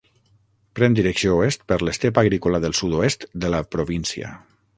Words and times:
Pren 0.77 0.95
direcció 0.99 1.35
oest 1.41 1.65
per 1.73 1.77
l'estepa 1.89 2.23
agrícola 2.29 2.63
del 2.65 2.75
sud-oest 2.79 3.29
de 3.45 3.53
la 3.57 3.61
província. 3.77 4.35